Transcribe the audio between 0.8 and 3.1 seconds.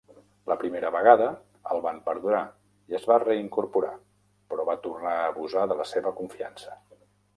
vegada el van perdonar i es